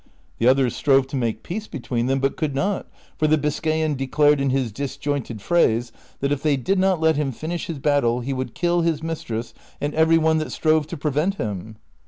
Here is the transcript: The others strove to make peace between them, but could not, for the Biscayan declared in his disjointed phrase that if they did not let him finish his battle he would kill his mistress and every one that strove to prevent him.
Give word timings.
The 0.39 0.47
others 0.47 0.75
strove 0.75 1.05
to 1.09 1.15
make 1.15 1.43
peace 1.43 1.67
between 1.67 2.07
them, 2.07 2.19
but 2.19 2.35
could 2.35 2.55
not, 2.55 2.87
for 3.19 3.27
the 3.27 3.37
Biscayan 3.37 3.95
declared 3.95 4.41
in 4.41 4.49
his 4.49 4.71
disjointed 4.71 5.43
phrase 5.43 5.91
that 6.21 6.31
if 6.31 6.41
they 6.41 6.57
did 6.57 6.79
not 6.79 6.99
let 6.99 7.17
him 7.17 7.31
finish 7.31 7.67
his 7.67 7.77
battle 7.77 8.21
he 8.21 8.33
would 8.33 8.55
kill 8.55 8.81
his 8.81 9.03
mistress 9.03 9.53
and 9.79 9.93
every 9.93 10.17
one 10.17 10.39
that 10.39 10.51
strove 10.51 10.87
to 10.87 10.97
prevent 10.97 11.35
him. 11.35 11.75